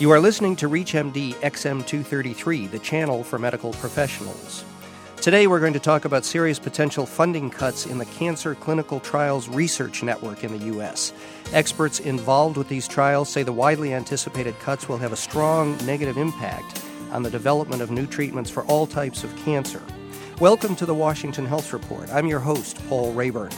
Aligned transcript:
You 0.00 0.12
are 0.12 0.20
listening 0.20 0.54
to 0.56 0.68
ReachMD 0.68 1.34
XM233, 1.34 2.70
the 2.70 2.78
channel 2.78 3.24
for 3.24 3.36
medical 3.36 3.72
professionals. 3.72 4.64
Today, 5.16 5.48
we're 5.48 5.58
going 5.58 5.72
to 5.72 5.80
talk 5.80 6.04
about 6.04 6.24
serious 6.24 6.60
potential 6.60 7.04
funding 7.04 7.50
cuts 7.50 7.84
in 7.84 7.98
the 7.98 8.04
Cancer 8.04 8.54
Clinical 8.54 9.00
Trials 9.00 9.48
Research 9.48 10.04
Network 10.04 10.44
in 10.44 10.56
the 10.56 10.66
U.S. 10.66 11.12
Experts 11.52 11.98
involved 11.98 12.56
with 12.56 12.68
these 12.68 12.86
trials 12.86 13.28
say 13.28 13.42
the 13.42 13.52
widely 13.52 13.92
anticipated 13.92 14.56
cuts 14.60 14.88
will 14.88 14.98
have 14.98 15.12
a 15.12 15.16
strong 15.16 15.76
negative 15.84 16.16
impact 16.16 16.80
on 17.10 17.24
the 17.24 17.30
development 17.30 17.82
of 17.82 17.90
new 17.90 18.06
treatments 18.06 18.50
for 18.50 18.64
all 18.66 18.86
types 18.86 19.24
of 19.24 19.36
cancer. 19.38 19.82
Welcome 20.38 20.76
to 20.76 20.86
the 20.86 20.94
Washington 20.94 21.44
Health 21.44 21.72
Report. 21.72 22.08
I'm 22.10 22.28
your 22.28 22.38
host, 22.38 22.80
Paul 22.88 23.12
Raeburn. 23.14 23.50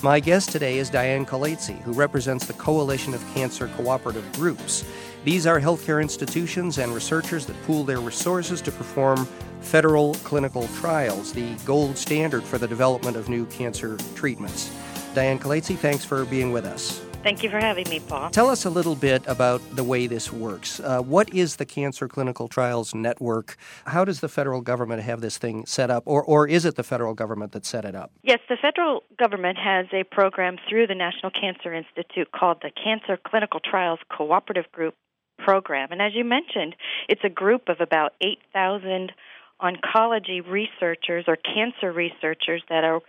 My 0.00 0.20
guest 0.20 0.52
today 0.52 0.78
is 0.78 0.90
Diane 0.90 1.26
Colatesy, 1.26 1.82
who 1.82 1.92
represents 1.92 2.46
the 2.46 2.52
Coalition 2.52 3.14
of 3.14 3.34
Cancer 3.34 3.66
Cooperative 3.76 4.32
Groups. 4.34 4.84
These 5.24 5.44
are 5.44 5.60
healthcare 5.60 6.00
institutions 6.00 6.78
and 6.78 6.94
researchers 6.94 7.46
that 7.46 7.60
pool 7.64 7.82
their 7.82 7.98
resources 7.98 8.60
to 8.60 8.70
perform 8.70 9.26
federal 9.60 10.14
clinical 10.22 10.68
trials, 10.68 11.32
the 11.32 11.52
gold 11.64 11.98
standard 11.98 12.44
for 12.44 12.58
the 12.58 12.68
development 12.68 13.16
of 13.16 13.28
new 13.28 13.44
cancer 13.46 13.96
treatments. 14.14 14.70
Diane 15.14 15.40
Colatesy, 15.40 15.76
thanks 15.76 16.04
for 16.04 16.24
being 16.24 16.52
with 16.52 16.64
us. 16.64 17.07
Thank 17.22 17.42
you 17.42 17.50
for 17.50 17.58
having 17.58 17.88
me, 17.88 17.98
Paul. 17.98 18.30
Tell 18.30 18.48
us 18.48 18.64
a 18.64 18.70
little 18.70 18.94
bit 18.94 19.22
about 19.26 19.60
the 19.74 19.82
way 19.82 20.06
this 20.06 20.32
works. 20.32 20.78
Uh, 20.78 21.00
what 21.00 21.34
is 21.34 21.56
the 21.56 21.66
Cancer 21.66 22.06
Clinical 22.06 22.46
Trials 22.46 22.94
Network? 22.94 23.56
How 23.86 24.04
does 24.04 24.20
the 24.20 24.28
federal 24.28 24.60
government 24.60 25.02
have 25.02 25.20
this 25.20 25.36
thing 25.36 25.66
set 25.66 25.90
up, 25.90 26.04
or, 26.06 26.22
or 26.22 26.46
is 26.46 26.64
it 26.64 26.76
the 26.76 26.84
federal 26.84 27.14
government 27.14 27.52
that 27.52 27.66
set 27.66 27.84
it 27.84 27.96
up? 27.96 28.12
Yes, 28.22 28.38
the 28.48 28.56
federal 28.60 29.02
government 29.18 29.58
has 29.58 29.86
a 29.92 30.04
program 30.04 30.58
through 30.68 30.86
the 30.86 30.94
National 30.94 31.32
Cancer 31.32 31.74
Institute 31.74 32.30
called 32.30 32.58
the 32.62 32.70
Cancer 32.70 33.18
Clinical 33.26 33.58
Trials 33.60 33.98
Cooperative 34.10 34.70
Group 34.70 34.94
Program. 35.38 35.88
And 35.90 36.00
as 36.00 36.12
you 36.14 36.24
mentioned, 36.24 36.76
it's 37.08 37.22
a 37.24 37.28
group 37.28 37.68
of 37.68 37.80
about 37.80 38.12
8,000 38.20 39.12
oncology 39.60 40.46
researchers 40.46 41.24
or 41.26 41.36
cancer 41.36 41.92
researchers 41.92 42.62
that 42.68 42.84
are 42.84 43.00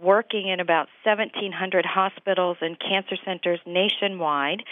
working 0.00 0.48
in 0.48 0.60
about 0.60 0.88
1,700 1.04 1.86
hospitals 1.86 2.56
and 2.60 2.78
cancer 2.78 3.16
centers 3.24 3.60
nationwide 3.66 4.62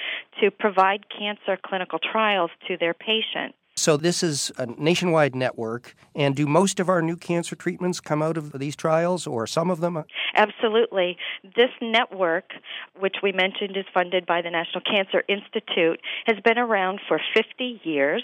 to 0.40 0.50
provide 0.50 1.06
cancer 1.08 1.58
clinical 1.62 1.98
trials 1.98 2.50
to 2.66 2.76
their 2.76 2.94
patients. 2.94 3.54
So, 3.76 3.96
this 3.96 4.22
is 4.22 4.52
a 4.58 4.66
nationwide 4.66 5.34
network, 5.34 5.94
and 6.14 6.36
do 6.36 6.46
most 6.46 6.80
of 6.80 6.90
our 6.90 7.00
new 7.00 7.16
cancer 7.16 7.56
treatments 7.56 7.98
come 7.98 8.20
out 8.20 8.36
of 8.36 8.58
these 8.58 8.76
trials, 8.76 9.26
or 9.26 9.46
some 9.46 9.70
of 9.70 9.80
them? 9.80 10.04
Absolutely. 10.34 11.16
This 11.56 11.70
network, 11.80 12.50
which 12.98 13.16
we 13.22 13.32
mentioned 13.32 13.78
is 13.78 13.86
funded 13.94 14.26
by 14.26 14.42
the 14.42 14.50
National 14.50 14.82
Cancer 14.82 15.22
Institute, 15.28 15.98
has 16.26 16.36
been 16.44 16.58
around 16.58 17.00
for 17.08 17.20
50 17.34 17.80
years 17.82 18.22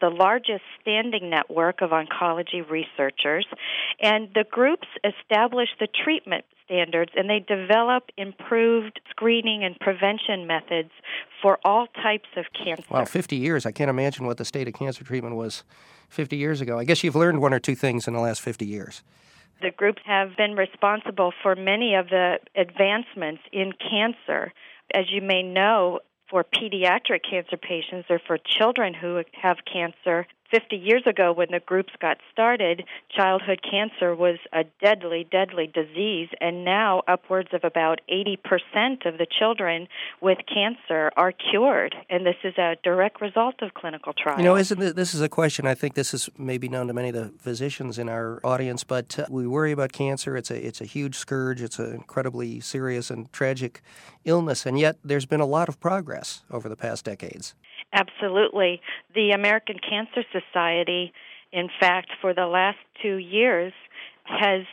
the 0.00 0.10
largest 0.10 0.62
standing 0.80 1.30
network 1.30 1.82
of 1.82 1.90
oncology 1.90 2.68
researchers, 2.68 3.46
and 4.00 4.28
the 4.34 4.44
groups 4.50 4.88
establish 5.04 5.68
the 5.78 5.86
treatment 5.86 6.44
standards 6.70 7.10
and 7.16 7.28
they 7.28 7.40
develop 7.40 8.04
improved 8.16 9.00
screening 9.10 9.64
and 9.64 9.78
prevention 9.80 10.46
methods 10.46 10.90
for 11.42 11.58
all 11.64 11.86
types 12.02 12.28
of 12.36 12.44
cancer. 12.52 12.84
Wow, 12.90 13.04
50 13.04 13.36
years. 13.36 13.66
I 13.66 13.72
can't 13.72 13.90
imagine 13.90 14.24
what 14.24 14.36
the 14.36 14.44
state 14.44 14.68
of 14.68 14.74
cancer 14.74 15.02
treatment 15.04 15.34
was 15.34 15.64
50 16.10 16.36
years 16.36 16.60
ago. 16.60 16.78
I 16.78 16.84
guess 16.84 17.02
you've 17.02 17.16
learned 17.16 17.40
one 17.40 17.52
or 17.52 17.58
two 17.58 17.74
things 17.74 18.06
in 18.06 18.14
the 18.14 18.20
last 18.20 18.40
50 18.40 18.66
years. 18.66 19.02
The 19.62 19.70
groups 19.70 20.02
have 20.06 20.36
been 20.36 20.54
responsible 20.54 21.32
for 21.42 21.54
many 21.54 21.94
of 21.94 22.08
the 22.08 22.38
advancements 22.56 23.42
in 23.52 23.72
cancer. 23.72 24.52
As 24.94 25.06
you 25.10 25.20
may 25.20 25.42
know, 25.42 26.00
for 26.30 26.44
pediatric 26.44 27.28
cancer 27.28 27.56
patients 27.56 28.06
or 28.08 28.20
for 28.24 28.38
children 28.38 28.94
who 28.94 29.22
have 29.32 29.58
cancer, 29.70 30.26
50 30.50 30.76
years 30.76 31.02
ago 31.06 31.32
when 31.32 31.48
the 31.50 31.60
groups 31.60 31.92
got 32.00 32.18
started, 32.32 32.84
childhood 33.14 33.60
cancer 33.68 34.14
was 34.14 34.38
a 34.52 34.64
deadly, 34.82 35.26
deadly 35.30 35.66
disease, 35.66 36.28
and 36.40 36.64
now 36.64 37.02
upwards 37.06 37.50
of 37.52 37.64
about 37.64 38.00
80% 38.10 39.06
of 39.06 39.18
the 39.18 39.26
children 39.38 39.86
with 40.20 40.38
cancer 40.52 41.10
are 41.16 41.32
cured, 41.32 41.94
and 42.08 42.26
this 42.26 42.36
is 42.42 42.56
a 42.58 42.76
direct 42.82 43.20
result 43.20 43.56
of 43.62 43.74
clinical 43.74 44.12
trials. 44.12 44.38
You 44.38 44.44
know, 44.44 44.56
isn't 44.56 44.82
it, 44.82 44.96
this 44.96 45.14
is 45.14 45.20
a 45.20 45.28
question, 45.28 45.66
I 45.66 45.74
think 45.74 45.94
this 45.94 46.12
is 46.12 46.28
maybe 46.36 46.68
known 46.68 46.88
to 46.88 46.92
many 46.92 47.10
of 47.10 47.14
the 47.14 47.32
physicians 47.38 47.98
in 47.98 48.08
our 48.08 48.40
audience, 48.44 48.84
but 48.84 49.18
uh, 49.18 49.26
we 49.30 49.46
worry 49.46 49.72
about 49.72 49.92
cancer. 49.92 50.36
It's 50.36 50.50
a, 50.50 50.66
it's 50.66 50.80
a 50.80 50.84
huge 50.84 51.16
scourge, 51.16 51.62
it's 51.62 51.78
an 51.78 51.94
incredibly 51.94 52.60
serious 52.60 53.10
and 53.10 53.32
tragic 53.32 53.82
illness, 54.24 54.66
and 54.66 54.78
yet 54.78 54.96
there's 55.04 55.26
been 55.26 55.40
a 55.40 55.46
lot 55.46 55.68
of 55.68 55.80
progress 55.80 56.42
over 56.50 56.68
the 56.68 56.76
past 56.76 57.04
decades. 57.04 57.54
Absolutely. 57.92 58.80
The 59.14 59.32
American 59.32 59.76
Cancer 59.78 60.22
Society, 60.30 60.39
in 61.52 61.68
fact, 61.80 62.10
for 62.20 62.34
the 62.34 62.46
last 62.46 62.78
two 63.02 63.16
years, 63.16 63.72
has 64.24 64.64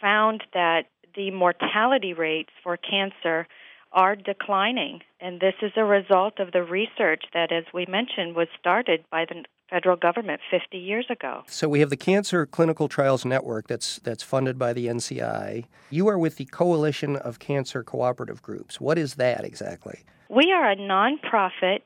found 0.00 0.42
that 0.52 0.84
the 1.14 1.30
mortality 1.30 2.12
rates 2.12 2.50
for 2.62 2.76
cancer 2.76 3.46
are 3.92 4.14
declining. 4.14 5.00
And 5.20 5.40
this 5.40 5.54
is 5.62 5.72
a 5.76 5.84
result 5.84 6.38
of 6.38 6.52
the 6.52 6.62
research 6.62 7.24
that, 7.32 7.50
as 7.50 7.64
we 7.72 7.86
mentioned, 7.86 8.36
was 8.36 8.48
started 8.60 9.04
by 9.10 9.24
the 9.24 9.44
federal 9.70 9.96
government 9.96 10.40
50 10.50 10.76
years 10.76 11.06
ago. 11.10 11.42
So 11.48 11.68
we 11.68 11.80
have 11.80 11.90
the 11.90 11.96
Cancer 11.96 12.46
Clinical 12.46 12.88
Trials 12.88 13.24
Network 13.24 13.66
that's 13.66 13.98
that's 14.00 14.22
funded 14.22 14.58
by 14.58 14.72
the 14.72 14.86
NCI. 14.86 15.64
You 15.90 16.08
are 16.08 16.18
with 16.18 16.36
the 16.36 16.44
Coalition 16.44 17.16
of 17.16 17.38
Cancer 17.38 17.82
Cooperative 17.82 18.42
Groups. 18.42 18.80
What 18.80 18.98
is 18.98 19.14
that 19.14 19.44
exactly? 19.44 20.04
We 20.28 20.52
are 20.52 20.70
a 20.70 20.76
nonprofit 20.76 21.80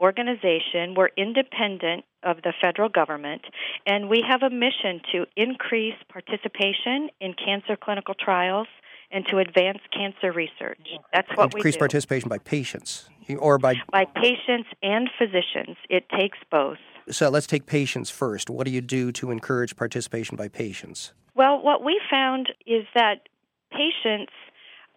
organization. 0.00 0.94
We're 0.96 1.10
independent 1.16 2.04
of 2.22 2.38
the 2.42 2.52
federal 2.60 2.88
government, 2.88 3.42
and 3.86 4.08
we 4.08 4.22
have 4.26 4.42
a 4.42 4.50
mission 4.50 5.00
to 5.12 5.26
increase 5.36 5.94
participation 6.08 7.10
in 7.20 7.34
cancer 7.34 7.76
clinical 7.76 8.14
trials 8.14 8.68
and 9.10 9.26
to 9.26 9.38
advance 9.38 9.78
cancer 9.92 10.32
research. 10.32 10.86
That's 11.12 11.28
what 11.30 11.44
increase 11.44 11.44
we 11.44 11.50
do. 11.50 11.56
Increase 11.58 11.76
participation 11.76 12.28
by 12.28 12.38
patients 12.38 13.08
or 13.38 13.58
by 13.58 13.74
by 13.90 14.04
patients 14.04 14.68
and 14.82 15.10
physicians. 15.18 15.76
It 15.88 16.08
takes 16.10 16.38
both. 16.50 16.78
So 17.10 17.28
let's 17.28 17.46
take 17.46 17.66
patients 17.66 18.10
first. 18.10 18.50
What 18.50 18.66
do 18.66 18.70
you 18.70 18.80
do 18.80 19.10
to 19.12 19.30
encourage 19.30 19.76
participation 19.76 20.36
by 20.36 20.48
patients? 20.48 21.12
Well, 21.34 21.62
what 21.62 21.82
we 21.82 22.00
found 22.10 22.52
is 22.66 22.84
that 22.94 23.28
patients 23.72 24.32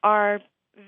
are 0.04 0.42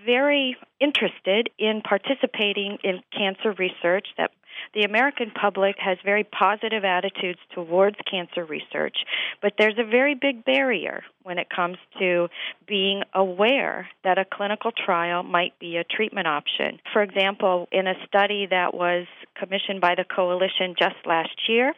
very 0.06 0.58
interested 0.80 1.50
in 1.58 1.82
participating 1.82 2.78
in 2.84 3.02
cancer 3.16 3.54
research 3.58 4.08
that 4.18 4.32
the 4.74 4.84
American 4.84 5.32
public 5.32 5.76
has 5.80 5.98
very 6.04 6.24
positive 6.24 6.84
attitudes 6.84 7.40
towards 7.54 7.98
cancer 8.10 8.46
research, 8.46 8.98
but 9.42 9.54
there's 9.58 9.78
a 9.78 9.84
very 9.84 10.16
big 10.16 10.46
barrier 10.46 11.04
when 11.24 11.38
it 11.38 11.50
comes 11.50 11.78
to 12.00 12.28
being 12.68 13.04
aware 13.14 13.88
that 14.04 14.18
a 14.18 14.26
clinical 14.26 14.72
trial 14.72 15.24
might 15.24 15.58
be 15.60 15.78
a 15.78 15.84
treatment 15.84 16.28
option. 16.28 16.80
For 16.94 17.02
example, 17.02 17.68
in 17.72 17.88
a 17.88 17.96
study 18.08 18.48
that 18.50 18.74
was 18.74 19.08
commissioned 19.36 19.82
by 19.82 19.96
the 19.96 20.06
coalition 20.06 20.76
just 20.78 20.96
last 21.06 21.48
year, 21.48 21.74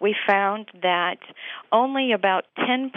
we 0.00 0.14
found 0.26 0.68
that 0.82 1.18
only 1.72 2.12
about 2.12 2.44
10% 2.58 2.90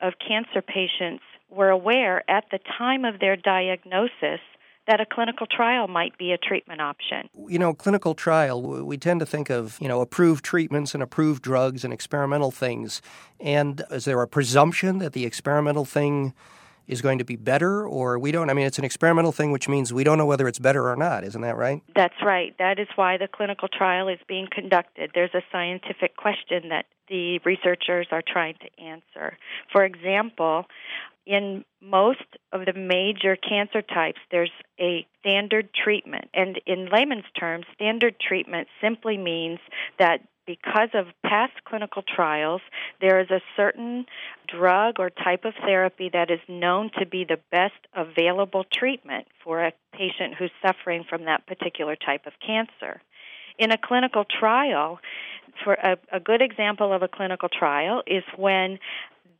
of 0.00 0.14
cancer 0.26 0.62
patients 0.62 1.22
were 1.50 1.70
aware 1.70 2.28
at 2.30 2.44
the 2.50 2.58
time 2.78 3.04
of 3.04 3.18
their 3.20 3.36
diagnosis 3.36 4.40
that 4.86 5.00
a 5.00 5.06
clinical 5.06 5.46
trial 5.46 5.88
might 5.88 6.16
be 6.18 6.32
a 6.32 6.38
treatment 6.38 6.80
option. 6.80 7.28
You 7.48 7.58
know, 7.58 7.72
clinical 7.72 8.14
trial, 8.14 8.60
we 8.84 8.96
tend 8.96 9.20
to 9.20 9.26
think 9.26 9.50
of, 9.50 9.78
you 9.80 9.88
know, 9.88 10.00
approved 10.00 10.44
treatments 10.44 10.94
and 10.94 11.02
approved 11.02 11.42
drugs 11.42 11.84
and 11.84 11.92
experimental 11.92 12.50
things. 12.50 13.00
And 13.38 13.82
is 13.90 14.04
there 14.04 14.20
a 14.22 14.28
presumption 14.28 14.98
that 14.98 15.12
the 15.12 15.24
experimental 15.24 15.84
thing 15.84 16.34
is 16.88 17.00
going 17.00 17.18
to 17.18 17.24
be 17.24 17.36
better 17.36 17.86
or 17.86 18.18
we 18.18 18.32
don't 18.32 18.50
I 18.50 18.54
mean 18.54 18.66
it's 18.66 18.78
an 18.78 18.84
experimental 18.84 19.30
thing 19.30 19.52
which 19.52 19.68
means 19.68 19.92
we 19.92 20.02
don't 20.02 20.18
know 20.18 20.26
whether 20.26 20.48
it's 20.48 20.58
better 20.58 20.90
or 20.90 20.96
not, 20.96 21.22
isn't 21.24 21.40
that 21.40 21.56
right? 21.56 21.80
That's 21.94 22.20
right. 22.22 22.56
That 22.58 22.78
is 22.78 22.88
why 22.96 23.18
the 23.18 23.28
clinical 23.28 23.68
trial 23.68 24.08
is 24.08 24.18
being 24.26 24.48
conducted. 24.50 25.12
There's 25.14 25.34
a 25.34 25.42
scientific 25.52 26.16
question 26.16 26.70
that 26.70 26.86
the 27.08 27.38
researchers 27.44 28.08
are 28.10 28.22
trying 28.26 28.54
to 28.54 28.82
answer. 28.82 29.36
For 29.70 29.84
example, 29.84 30.66
in 31.26 31.64
most 31.80 32.24
of 32.52 32.64
the 32.66 32.72
major 32.72 33.36
cancer 33.36 33.82
types, 33.82 34.18
there's 34.30 34.50
a 34.80 35.06
standard 35.20 35.68
treatment. 35.72 36.28
And 36.34 36.60
in 36.66 36.88
layman's 36.90 37.24
terms, 37.38 37.66
standard 37.74 38.16
treatment 38.20 38.68
simply 38.80 39.16
means 39.16 39.60
that 39.98 40.20
because 40.46 40.88
of 40.94 41.06
past 41.24 41.52
clinical 41.64 42.02
trials, 42.02 42.60
there 43.00 43.20
is 43.20 43.30
a 43.30 43.40
certain 43.56 44.06
drug 44.48 44.98
or 44.98 45.08
type 45.08 45.44
of 45.44 45.54
therapy 45.64 46.10
that 46.12 46.30
is 46.30 46.40
known 46.48 46.90
to 46.98 47.06
be 47.06 47.24
the 47.24 47.38
best 47.50 47.74
available 47.94 48.64
treatment 48.72 49.28
for 49.44 49.64
a 49.64 49.72
patient 49.92 50.34
who's 50.36 50.50
suffering 50.60 51.04
from 51.08 51.26
that 51.26 51.46
particular 51.46 51.94
type 51.94 52.26
of 52.26 52.32
cancer. 52.44 53.00
In 53.58 53.70
a 53.70 53.78
clinical 53.78 54.24
trial, 54.24 54.98
for 55.62 55.74
a, 55.74 55.96
a 56.12 56.18
good 56.18 56.42
example 56.42 56.92
of 56.92 57.02
a 57.02 57.08
clinical 57.08 57.48
trial 57.48 58.02
is 58.06 58.24
when 58.36 58.78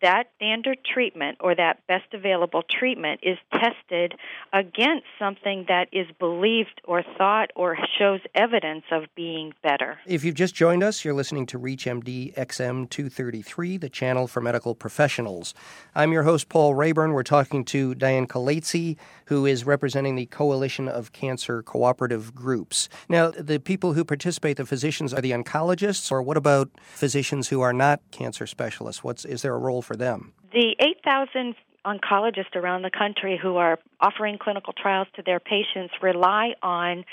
that 0.03 0.25
standard 0.37 0.79
treatment 0.85 1.39
or 1.41 1.55
that 1.55 1.87
best 1.87 2.13
available 2.13 2.63
treatment 2.69 3.21
is 3.23 3.39
tested 3.53 4.15
against 4.53 5.07
something 5.19 5.65
that 5.69 5.89
is 5.93 6.07
believed 6.19 6.81
or 6.85 7.03
thought 7.17 7.51
or 7.57 7.79
shows 7.99 8.21
evidence 8.35 8.85
of 8.91 9.05
being 9.15 9.55
better. 9.63 9.99
If 10.07 10.25
you've 10.25 10.35
just 10.35 10.55
joined 10.55 10.83
us, 10.83 11.05
you're 11.05 11.15
listening 11.15 11.47
to 11.47 11.59
ReachMD 11.59 12.35
XM 12.35 12.91
233, 12.91 13.77
the 13.79 13.89
channel 13.89 14.27
for 14.27 14.41
medical 14.41 14.75
professionals. 14.75 15.55
I'm 15.95 16.13
your 16.13 16.25
host, 16.25 16.49
Paul 16.49 16.75
Raeburn. 16.75 17.13
We're 17.13 17.23
talking 17.23 17.65
to 17.67 17.95
Diane 17.95 18.27
Kalatzy, 18.27 18.97
who 19.27 19.47
is 19.47 19.65
representing 19.65 20.17
the 20.17 20.27
Coalition 20.27 20.89
of 20.89 21.13
Cancer 21.13 21.63
Cooperative 21.63 22.35
Groups. 22.35 22.89
Now, 23.09 23.31
the 23.31 23.61
people 23.61 23.93
who 23.93 24.05
participate, 24.05 24.57
the 24.57 24.67
physicians, 24.67 25.15
are 25.15 25.21
the 25.21 25.31
oncologists, 25.31 26.11
or 26.11 26.23
what 26.23 26.37
about 26.37 26.71
physicians 26.81 27.49
who 27.49 27.61
are 27.61 27.73
not 27.73 28.01
cancer 28.11 28.47
specialists? 28.47 29.05
What's 29.05 29.25
is 29.25 29.43
there 29.43 29.55
a 29.55 29.59
role 29.59 29.81
for 29.81 29.92
them? 29.97 30.33
The 30.53 30.77
8,000 30.79 31.55
oncologists 31.85 32.55
around 32.55 32.83
the 32.83 32.91
country 32.91 33.39
who 33.41 33.57
are 33.57 33.79
offering 34.01 34.39
clinical 34.39 34.73
trials 34.73 35.09
to 35.17 35.23
their 35.23 35.41
patients 35.41 35.95
rely 36.01 36.55
on 36.63 37.05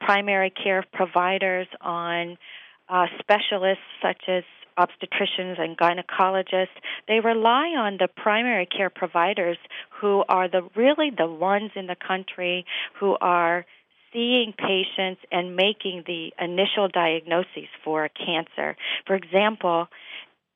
primary 0.00 0.50
care 0.50 0.84
providers, 0.92 1.66
on 1.80 2.38
uh, 2.88 3.06
specialists 3.20 3.84
such 4.02 4.22
as 4.28 4.44
obstetricians 4.78 5.60
and 5.60 5.76
gynecologists. 5.76 6.76
They 7.06 7.20
rely 7.20 7.68
on 7.76 7.98
the 7.98 8.08
primary 8.08 8.66
care 8.66 8.90
providers 8.90 9.56
who 10.00 10.24
are 10.28 10.48
the 10.48 10.68
really 10.74 11.10
the 11.16 11.28
ones 11.28 11.70
in 11.76 11.86
the 11.86 11.96
country 11.96 12.64
who 12.98 13.16
are 13.20 13.64
seeing 14.12 14.54
patients 14.56 15.20
and 15.30 15.56
making 15.56 16.04
the 16.06 16.32
initial 16.40 16.88
diagnoses 16.88 17.68
for 17.84 18.08
cancer. 18.08 18.76
For 19.06 19.16
example, 19.16 19.88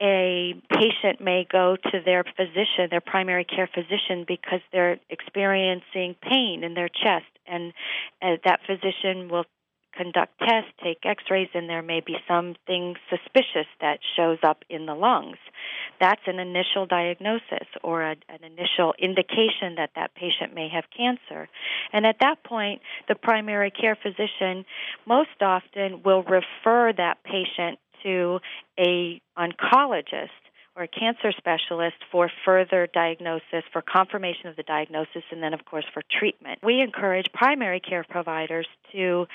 a 0.00 0.54
patient 0.70 1.20
may 1.20 1.46
go 1.50 1.76
to 1.76 2.00
their 2.04 2.24
physician, 2.36 2.88
their 2.90 3.00
primary 3.00 3.44
care 3.44 3.68
physician, 3.72 4.24
because 4.26 4.60
they're 4.72 4.98
experiencing 5.10 6.14
pain 6.22 6.62
in 6.62 6.74
their 6.74 6.88
chest, 6.88 7.26
and 7.46 7.72
uh, 8.22 8.36
that 8.44 8.60
physician 8.66 9.28
will 9.28 9.44
conduct 9.98 10.38
tests, 10.38 10.70
take 10.82 10.98
x 11.04 11.24
rays, 11.28 11.48
and 11.54 11.68
there 11.68 11.82
may 11.82 12.00
be 12.00 12.14
something 12.28 12.94
suspicious 13.10 13.66
that 13.80 13.98
shows 14.16 14.38
up 14.44 14.64
in 14.70 14.86
the 14.86 14.94
lungs. 14.94 15.38
That's 16.00 16.20
an 16.26 16.38
initial 16.38 16.86
diagnosis 16.86 17.66
or 17.82 18.02
a, 18.02 18.12
an 18.28 18.44
initial 18.44 18.94
indication 18.98 19.74
that 19.76 19.90
that 19.96 20.14
patient 20.14 20.54
may 20.54 20.68
have 20.68 20.84
cancer. 20.96 21.48
And 21.92 22.06
at 22.06 22.16
that 22.20 22.44
point, 22.44 22.80
the 23.08 23.16
primary 23.16 23.72
care 23.72 23.98
physician 24.00 24.64
most 25.04 25.42
often 25.42 26.02
will 26.04 26.22
refer 26.22 26.92
that 26.92 27.24
patient 27.24 27.80
to 28.02 28.40
a 28.78 29.20
oncologist 29.36 30.28
or 30.76 30.84
a 30.84 30.88
cancer 30.88 31.32
specialist 31.36 31.96
for 32.12 32.30
further 32.44 32.88
diagnosis, 32.94 33.64
for 33.72 33.82
confirmation 33.82 34.46
of 34.46 34.56
the 34.56 34.62
diagnosis, 34.62 35.24
and 35.32 35.42
then, 35.42 35.52
of 35.52 35.64
course, 35.64 35.84
for 35.92 36.02
treatment. 36.18 36.60
We 36.62 36.80
encourage 36.80 37.26
primary 37.34 37.80
care 37.80 38.04
providers 38.08 38.68
to 38.92 39.26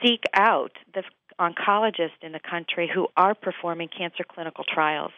seek 0.00 0.22
out 0.34 0.70
the 0.94 1.02
oncologists 1.40 2.22
in 2.22 2.32
the 2.32 2.40
country 2.40 2.90
who 2.92 3.08
are 3.16 3.34
performing 3.34 3.88
cancer 3.88 4.24
clinical 4.26 4.64
trials. 4.64 5.12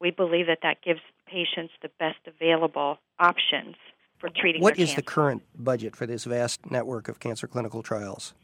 We 0.00 0.10
believe 0.10 0.46
that 0.48 0.58
that 0.62 0.82
gives 0.82 1.00
patients 1.26 1.72
the 1.80 1.90
best 1.98 2.18
available 2.26 2.98
options 3.18 3.76
for 4.18 4.28
treating. 4.28 4.60
What 4.60 4.78
is 4.78 4.90
cancer. 4.90 4.96
the 4.96 5.02
current 5.02 5.42
budget 5.56 5.96
for 5.96 6.06
this 6.06 6.24
vast 6.24 6.70
network 6.70 7.08
of 7.08 7.20
cancer 7.20 7.46
clinical 7.46 7.82
trials? 7.82 8.34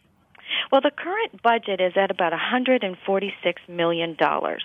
Well, 0.73 0.81
the 0.81 0.91
current 0.91 1.43
budget 1.43 1.83
is 1.83 1.93
at 1.97 2.11
about 2.11 2.33
$146 2.33 3.33
million. 3.69 4.17
So 4.19 4.57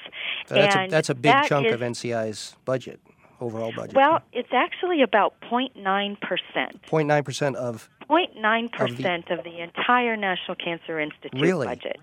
that's, 0.47 0.75
and 0.75 0.87
a, 0.87 0.89
that's 0.89 1.09
a 1.09 1.15
big 1.15 1.33
that 1.33 1.47
chunk 1.47 1.67
is, 1.67 1.73
of 1.73 1.81
NCI's 1.81 2.55
budget, 2.63 3.01
overall 3.41 3.73
budget. 3.75 3.93
Well, 3.93 4.21
it's 4.31 4.53
actually 4.53 5.01
about 5.01 5.33
0.9%. 5.41 5.75
0.9% 5.77 7.55
of 7.55 7.89
0.9% 8.09 9.37
of 9.37 9.43
the 9.43 9.59
entire 9.59 10.15
National 10.15 10.55
Cancer 10.55 10.97
Institute 10.97 11.41
Really? 11.41 11.67
budget. 11.67 11.97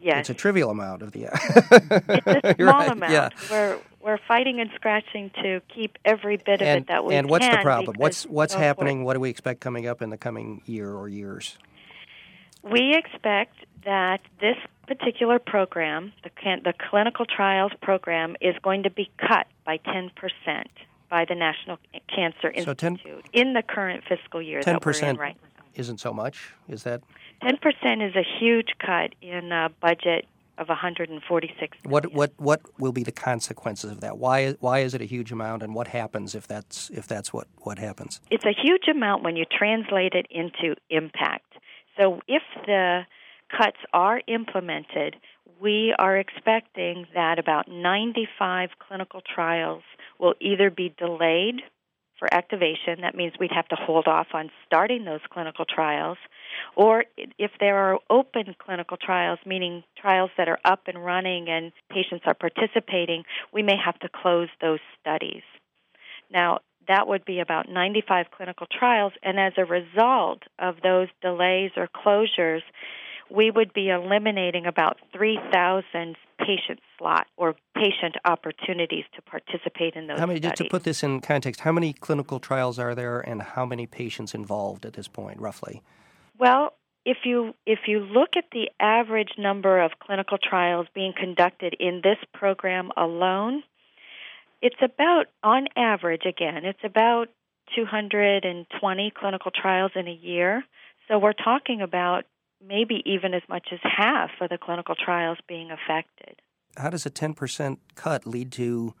Yes. 0.00 0.20
It's 0.20 0.30
a 0.30 0.34
trivial 0.34 0.70
amount 0.70 1.02
of 1.02 1.10
the. 1.12 1.24
It's 1.24 2.44
a 2.44 2.54
small 2.54 2.72
right, 2.72 2.90
amount. 2.90 3.12
Yeah. 3.12 3.28
We're 3.50 3.78
we're 4.00 4.18
fighting 4.26 4.60
and 4.60 4.70
scratching 4.74 5.30
to 5.42 5.60
keep 5.74 5.98
every 6.06 6.38
bit 6.38 6.62
of 6.62 6.66
And, 6.66 6.84
it 6.84 6.88
that 6.88 7.04
we 7.04 7.10
can. 7.10 7.18
and 7.18 7.30
what's 7.30 7.46
the 7.46 7.58
problem? 7.58 7.96
What's 7.98 8.24
what's 8.24 8.54
happening? 8.54 9.04
What 9.04 9.14
do 9.14 9.20
we 9.20 9.28
expect 9.28 9.60
coming 9.60 9.86
up 9.86 10.00
in 10.00 10.08
the 10.08 10.16
coming 10.16 10.62
year 10.64 10.90
or 10.90 11.08
years? 11.08 11.58
We 12.62 12.94
expect 12.96 13.56
that 13.84 14.20
this 14.40 14.56
particular 14.86 15.38
program, 15.38 16.12
the 16.24 16.30
can, 16.30 16.62
the 16.64 16.74
clinical 16.90 17.24
trials 17.24 17.72
program, 17.80 18.36
is 18.40 18.54
going 18.62 18.82
to 18.82 18.90
be 18.90 19.10
cut 19.18 19.46
by 19.64 19.78
10% 19.78 20.10
by 21.08 21.24
the 21.24 21.34
National 21.34 21.78
Cancer 22.14 22.52
So 22.62 22.74
10 22.74 22.92
Institute 22.92 23.26
in 23.32 23.54
the 23.54 23.62
current 23.62 24.04
fiscal 24.08 24.40
year 24.42 24.62
Ten 24.62 24.74
that 24.74 24.84
we're 24.84 24.92
in 24.92 25.16
right 25.16 25.36
now. 25.42 25.64
isn't 25.74 25.98
so 25.98 26.12
much. 26.12 26.52
Is 26.68 26.84
that 26.84 27.02
10% 27.42 28.08
is 28.08 28.14
a 28.16 28.24
huge 28.38 28.68
cut 28.78 29.14
in 29.20 29.50
a 29.52 29.70
budget 29.80 30.26
of 30.58 30.68
146 30.68 31.78
what? 31.84 32.12
What 32.12 32.32
what 32.36 32.60
will 32.78 32.92
be 32.92 33.02
the 33.02 33.12
consequences 33.12 33.90
of 33.90 34.00
that? 34.02 34.18
Why 34.18 34.52
why 34.60 34.80
is 34.80 34.92
it 34.92 35.00
a 35.00 35.06
huge 35.06 35.32
amount, 35.32 35.62
and 35.62 35.74
what 35.74 35.88
happens 35.88 36.34
if 36.34 36.46
that's 36.46 36.90
if 36.90 37.06
that's 37.08 37.32
what 37.32 37.48
what 37.62 37.78
happens? 37.78 38.20
It's 38.30 38.44
a 38.44 38.52
huge 38.52 38.86
amount 38.88 39.24
when 39.24 39.36
you 39.36 39.46
translate 39.46 40.12
it 40.12 40.26
into 40.30 40.76
impact. 40.90 41.46
So 42.00 42.20
if 42.26 42.42
the 42.66 43.02
cuts 43.54 43.76
are 43.92 44.22
implemented, 44.26 45.16
we 45.60 45.94
are 45.98 46.16
expecting 46.16 47.06
that 47.14 47.38
about 47.38 47.68
95 47.68 48.70
clinical 48.78 49.20
trials 49.20 49.82
will 50.18 50.34
either 50.40 50.70
be 50.70 50.94
delayed 50.98 51.62
for 52.18 52.32
activation, 52.32 53.00
that 53.00 53.14
means 53.14 53.32
we'd 53.40 53.50
have 53.50 53.66
to 53.68 53.76
hold 53.76 54.06
off 54.06 54.28
on 54.34 54.50
starting 54.66 55.06
those 55.06 55.20
clinical 55.32 55.64
trials, 55.64 56.18
or 56.76 57.04
if 57.38 57.50
there 57.58 57.78
are 57.78 57.98
open 58.10 58.54
clinical 58.58 58.98
trials, 58.98 59.38
meaning 59.46 59.82
trials 59.98 60.30
that 60.36 60.46
are 60.46 60.58
up 60.64 60.82
and 60.86 61.02
running 61.02 61.48
and 61.48 61.72
patients 61.90 62.24
are 62.26 62.34
participating, 62.34 63.24
we 63.54 63.62
may 63.62 63.76
have 63.82 63.98
to 64.00 64.08
close 64.14 64.48
those 64.60 64.80
studies. 65.00 65.42
Now, 66.30 66.60
that 66.90 67.06
would 67.06 67.24
be 67.24 67.38
about 67.38 67.68
95 67.68 68.26
clinical 68.36 68.66
trials, 68.66 69.12
and 69.22 69.38
as 69.38 69.52
a 69.56 69.64
result 69.64 70.42
of 70.58 70.76
those 70.82 71.08
delays 71.22 71.70
or 71.76 71.88
closures, 71.88 72.62
we 73.30 73.50
would 73.50 73.72
be 73.72 73.90
eliminating 73.90 74.66
about 74.66 74.98
3,000 75.12 76.16
patient 76.38 76.80
slot 76.98 77.28
or 77.36 77.54
patient 77.76 78.16
opportunities 78.24 79.04
to 79.14 79.22
participate 79.22 79.94
in 79.94 80.08
those 80.08 80.18
How 80.18 80.26
many? 80.26 80.40
Just 80.40 80.56
to 80.56 80.64
put 80.68 80.82
this 80.82 81.04
in 81.04 81.20
context, 81.20 81.60
how 81.60 81.70
many 81.70 81.92
clinical 81.92 82.40
trials 82.40 82.78
are 82.78 82.94
there, 82.94 83.20
and 83.20 83.40
how 83.40 83.64
many 83.64 83.86
patients 83.86 84.34
involved 84.34 84.84
at 84.84 84.94
this 84.94 85.06
point, 85.06 85.40
roughly? 85.40 85.82
Well, 86.38 86.74
if 87.04 87.18
you 87.24 87.54
if 87.66 87.80
you 87.86 88.00
look 88.00 88.30
at 88.36 88.46
the 88.52 88.68
average 88.80 89.32
number 89.38 89.80
of 89.80 89.92
clinical 90.02 90.38
trials 90.38 90.86
being 90.94 91.12
conducted 91.16 91.74
in 91.78 92.00
this 92.02 92.18
program 92.34 92.90
alone, 92.96 93.62
it's 94.62 94.80
about 94.82 95.26
on 95.42 95.66
average 95.76 96.22
again, 96.26 96.64
it's 96.64 96.84
about 96.84 97.28
220 97.74 99.12
clinical 99.16 99.50
trials 99.50 99.92
in 99.94 100.08
a 100.08 100.12
year. 100.12 100.64
So 101.08 101.18
we're 101.18 101.32
talking 101.32 101.80
about 101.80 102.24
maybe 102.64 103.02
even 103.06 103.34
as 103.34 103.42
much 103.48 103.68
as 103.72 103.78
half 103.82 104.30
of 104.40 104.50
the 104.50 104.58
clinical 104.58 104.94
trials 104.94 105.38
being 105.48 105.70
affected. 105.70 106.40
How 106.76 106.90
does 106.90 107.06
a 107.06 107.10
ten 107.10 107.34
percent 107.34 107.80
cut 107.94 108.26
lead 108.26 108.52
to 108.52 108.94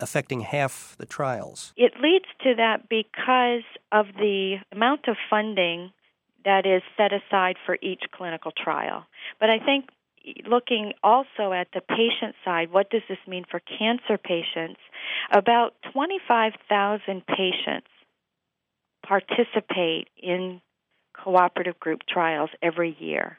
affecting 0.00 0.40
half 0.40 0.96
the 0.98 1.06
trials? 1.06 1.72
It 1.76 1.92
leads 2.02 2.26
to 2.42 2.54
that 2.56 2.88
because 2.88 3.62
of 3.92 4.06
the 4.18 4.56
amount 4.72 5.08
of 5.08 5.16
funding 5.30 5.92
that 6.44 6.66
is 6.66 6.82
set 6.96 7.12
aside 7.12 7.56
for 7.64 7.78
each 7.80 8.02
clinical 8.12 8.52
trial. 8.52 9.06
But 9.40 9.48
I 9.48 9.58
think 9.58 9.88
looking 10.48 10.92
also 11.02 11.52
at 11.52 11.68
the 11.72 11.80
patient 11.80 12.34
side, 12.44 12.72
what 12.72 12.90
does 12.90 13.02
this 13.08 13.18
mean 13.26 13.44
for 13.50 13.60
cancer 13.60 14.18
patients? 14.18 14.80
About 15.30 15.74
25,000 15.92 17.26
patients 17.26 17.88
participate 19.06 20.08
in 20.20 20.60
cooperative 21.12 21.78
group 21.78 22.00
trials 22.08 22.50
every 22.62 22.96
year. 22.98 23.38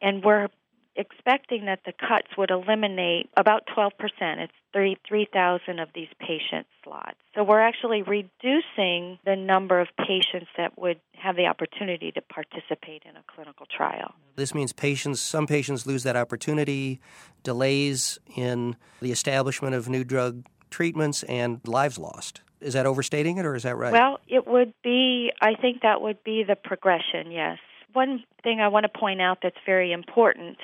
And 0.00 0.22
we're 0.24 0.48
expecting 0.96 1.66
that 1.66 1.80
the 1.84 1.92
cuts 1.92 2.28
would 2.36 2.50
eliminate 2.50 3.30
about 3.36 3.62
12%. 3.76 3.90
It's 4.20 4.52
33,000 4.72 5.78
of 5.78 5.88
these 5.94 6.08
patient 6.18 6.66
slots. 6.82 7.16
So 7.34 7.44
we're 7.44 7.60
actually 7.60 8.02
reducing 8.02 9.18
the 9.24 9.36
number 9.36 9.80
of 9.80 9.88
patients 9.98 10.48
that 10.56 10.78
would 10.78 11.00
have 11.14 11.36
the 11.36 11.46
opportunity 11.46 12.12
to 12.12 12.20
participate 12.20 13.02
in 13.08 13.16
a 13.16 13.22
clinical 13.34 13.66
trial. 13.74 14.14
This 14.36 14.54
means 14.54 14.72
patients, 14.72 15.20
some 15.20 15.46
patients 15.46 15.86
lose 15.86 16.02
that 16.02 16.16
opportunity, 16.16 17.00
delays 17.42 18.18
in 18.36 18.76
the 19.00 19.12
establishment 19.12 19.74
of 19.74 19.88
new 19.88 20.04
drug 20.04 20.46
treatments, 20.70 21.22
and 21.24 21.60
lives 21.66 21.98
lost. 21.98 22.40
Is 22.60 22.74
that 22.74 22.86
overstating 22.86 23.38
it, 23.38 23.44
or 23.44 23.54
is 23.54 23.64
that 23.64 23.76
right? 23.76 23.92
Well, 23.92 24.20
it 24.28 24.46
would 24.46 24.72
be, 24.82 25.32
I 25.40 25.54
think 25.54 25.82
that 25.82 26.00
would 26.00 26.22
be 26.24 26.44
the 26.44 26.56
progression, 26.56 27.30
yes. 27.30 27.58
One 27.92 28.24
thing 28.42 28.60
I 28.60 28.68
want 28.68 28.84
to 28.84 28.98
point 28.98 29.20
out 29.20 29.38
that's 29.42 29.56
very 29.66 29.92
important 29.92 30.58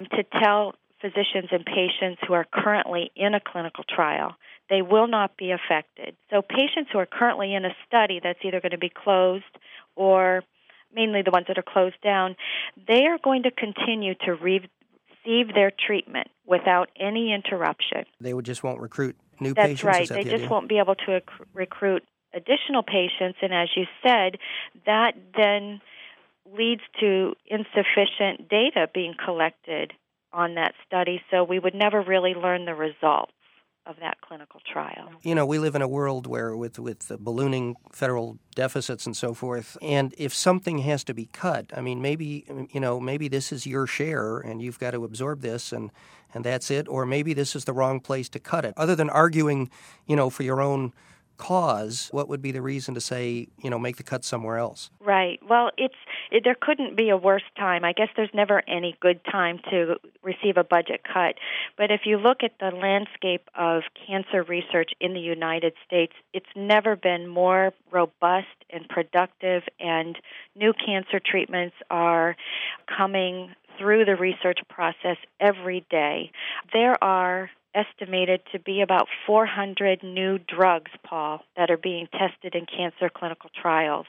um, 0.00 0.06
to 0.12 0.24
tell 0.42 0.74
physicians 1.00 1.48
and 1.50 1.64
patients 1.64 2.22
who 2.26 2.32
are 2.34 2.46
currently 2.52 3.10
in 3.16 3.34
a 3.34 3.40
clinical 3.40 3.84
trial 3.84 4.36
they 4.72 4.80
will 4.80 5.06
not 5.06 5.36
be 5.36 5.50
affected. 5.50 6.16
So 6.30 6.40
patients 6.40 6.88
who 6.90 6.98
are 6.98 7.06
currently 7.06 7.54
in 7.54 7.66
a 7.66 7.74
study 7.86 8.20
that's 8.22 8.38
either 8.42 8.58
going 8.58 8.70
to 8.72 8.78
be 8.78 8.88
closed 8.88 9.44
or 9.96 10.42
mainly 10.94 11.20
the 11.22 11.30
ones 11.30 11.46
that 11.48 11.58
are 11.58 11.64
closed 11.66 12.00
down, 12.02 12.36
they 12.88 13.04
are 13.04 13.18
going 13.22 13.42
to 13.42 13.50
continue 13.50 14.14
to 14.24 14.34
re- 14.34 14.66
receive 15.24 15.54
their 15.54 15.70
treatment 15.70 16.28
without 16.46 16.88
any 16.98 17.32
interruption. 17.32 18.04
They 18.20 18.34
would 18.34 18.44
just 18.44 18.62
won't 18.62 18.80
recruit 18.80 19.16
new 19.40 19.54
That's 19.54 19.68
patients. 19.68 19.82
That's 19.82 19.98
right. 19.98 20.08
That 20.08 20.14
they 20.14 20.24
the 20.24 20.30
just 20.30 20.44
idea? 20.44 20.50
won't 20.50 20.68
be 20.68 20.78
able 20.78 20.94
to 20.94 21.20
recruit 21.52 22.04
additional 22.34 22.82
patients, 22.82 23.38
and 23.42 23.52
as 23.52 23.68
you 23.76 23.84
said, 24.02 24.38
that 24.86 25.12
then 25.36 25.82
leads 26.46 26.82
to 27.00 27.34
insufficient 27.46 28.48
data 28.48 28.88
being 28.92 29.14
collected 29.22 29.92
on 30.32 30.54
that 30.54 30.74
study, 30.86 31.20
so 31.30 31.44
we 31.44 31.58
would 31.58 31.74
never 31.74 32.00
really 32.00 32.34
learn 32.34 32.64
the 32.64 32.74
results 32.74 33.32
of 33.84 33.96
that 34.00 34.20
clinical 34.20 34.60
trial. 34.70 35.10
You 35.22 35.34
know, 35.34 35.44
we 35.44 35.58
live 35.58 35.74
in 35.74 35.82
a 35.82 35.88
world 35.88 36.26
where, 36.26 36.56
with 36.56 36.78
with 36.78 37.10
ballooning 37.18 37.74
federal 37.92 38.38
deficits 38.54 39.06
and 39.06 39.16
so 39.16 39.34
forth, 39.34 39.76
and 39.82 40.14
if 40.16 40.32
something 40.32 40.78
has 40.78 41.02
to 41.04 41.14
be 41.14 41.26
cut, 41.26 41.66
I 41.76 41.80
mean, 41.80 42.00
maybe 42.00 42.46
you 42.70 42.80
know, 42.80 43.00
maybe 43.00 43.28
this 43.28 43.52
is 43.52 43.66
your 43.66 43.86
share, 43.86 44.38
and 44.38 44.62
you've 44.62 44.78
got 44.78 44.92
to 44.92 45.04
absorb 45.04 45.40
this, 45.40 45.72
and 45.72 45.90
and 46.32 46.44
that's 46.44 46.70
it, 46.70 46.88
or 46.88 47.04
maybe 47.04 47.34
this 47.34 47.56
is 47.56 47.64
the 47.64 47.72
wrong 47.72 48.00
place 48.00 48.28
to 48.30 48.38
cut 48.38 48.64
it. 48.64 48.74
Other 48.76 48.94
than 48.94 49.10
arguing, 49.10 49.68
you 50.06 50.16
know, 50.16 50.30
for 50.30 50.44
your 50.44 50.60
own 50.60 50.92
cause, 51.36 52.08
what 52.12 52.28
would 52.28 52.42
be 52.42 52.52
the 52.52 52.62
reason 52.62 52.94
to 52.94 53.00
say, 53.00 53.48
you 53.62 53.70
know, 53.70 53.78
make 53.78 53.96
the 53.96 54.02
cut 54.02 54.24
somewhere 54.24 54.58
else? 54.58 54.90
Right. 55.00 55.38
Well, 55.48 55.70
it's 55.76 55.94
it, 56.30 56.44
there 56.44 56.56
couldn't 56.58 56.96
be 56.96 57.10
a 57.10 57.16
worse 57.16 57.42
time. 57.56 57.84
I 57.84 57.92
guess 57.92 58.08
there's 58.16 58.30
never 58.32 58.62
any 58.68 58.96
good 59.00 59.20
time 59.24 59.60
to 59.70 59.96
receive 60.22 60.56
a 60.56 60.64
budget 60.64 61.02
cut. 61.04 61.36
But 61.76 61.90
if 61.90 62.02
you 62.04 62.16
look 62.16 62.38
at 62.42 62.52
the 62.58 62.74
landscape 62.76 63.48
of 63.54 63.82
cancer 64.06 64.42
research 64.42 64.92
in 65.00 65.14
the 65.14 65.20
United 65.20 65.74
States, 65.86 66.12
it's 66.32 66.46
never 66.56 66.96
been 66.96 67.26
more 67.26 67.72
robust 67.90 68.46
and 68.70 68.88
productive 68.88 69.62
and 69.78 70.18
new 70.56 70.72
cancer 70.72 71.20
treatments 71.24 71.76
are 71.90 72.36
coming 72.86 73.54
through 73.78 74.04
the 74.04 74.16
research 74.16 74.60
process 74.68 75.16
every 75.40 75.84
day. 75.90 76.30
There 76.72 77.02
are 77.02 77.50
estimated 77.74 78.40
to 78.52 78.58
be 78.58 78.80
about 78.82 79.08
400 79.26 80.02
new 80.02 80.38
drugs, 80.38 80.90
Paul, 81.04 81.40
that 81.56 81.70
are 81.70 81.76
being 81.76 82.08
tested 82.12 82.54
in 82.54 82.66
cancer 82.66 83.08
clinical 83.08 83.50
trials. 83.60 84.06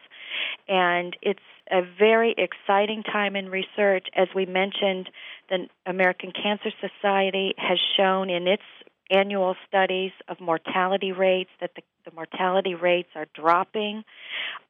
And 0.68 1.16
it's 1.22 1.40
a 1.72 1.82
very 1.98 2.36
exciting 2.38 3.04
time 3.04 3.36
in 3.36 3.50
research. 3.50 4.08
As 4.16 4.28
we 4.36 4.46
mentioned, 4.46 5.10
the 5.50 5.68
American 5.86 6.32
Cancer 6.32 6.72
Society 6.82 7.54
has 7.58 7.80
shown 7.98 8.30
in 8.30 8.48
its 8.48 8.64
annual 9.10 9.56
studies 9.68 10.12
of 10.28 10.40
mortality 10.40 11.12
rates 11.12 11.52
that 11.62 11.72
the, 11.76 11.82
the 12.06 12.12
mortality 12.16 12.76
rates 12.76 13.10
are 13.16 13.28
dropping. 13.34 14.04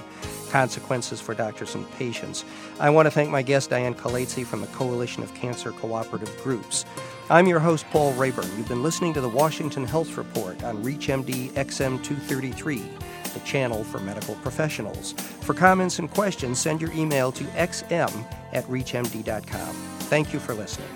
consequences 0.51 1.19
for 1.19 1.33
doctors 1.33 1.75
and 1.75 1.89
patients. 1.93 2.45
I 2.79 2.89
want 2.89 3.05
to 3.07 3.11
thank 3.11 3.29
my 3.29 3.41
guest, 3.41 3.69
Diane 3.71 3.95
Colatzi 3.95 4.45
from 4.45 4.61
the 4.61 4.67
Coalition 4.67 5.23
of 5.23 5.33
Cancer 5.33 5.71
Cooperative 5.71 6.31
Groups. 6.43 6.85
I'm 7.29 7.45
your 7.45 7.59
host, 7.59 7.85
Paul 7.89 8.13
Raeburn. 8.13 8.45
You've 8.55 8.69
been 8.69 8.83
listening 8.83 9.13
to 9.15 9.19
the 9.19 9.27
Washington 9.27 9.85
Health 9.85 10.15
Report 10.15 10.63
on 10.63 10.81
ReachMD 10.81 11.51
XM 11.51 12.01
233, 12.01 12.81
the 13.33 13.39
channel 13.41 13.83
for 13.83 13.99
medical 13.99 14.35
professionals. 14.35 15.11
For 15.11 15.53
comments 15.53 15.99
and 15.99 16.09
questions, 16.09 16.57
send 16.57 16.79
your 16.79 16.91
email 16.93 17.33
to 17.33 17.43
xm 17.43 18.25
at 18.53 18.63
reachmd.com. 18.67 19.75
Thank 20.07 20.31
you 20.31 20.39
for 20.39 20.53
listening. 20.53 20.87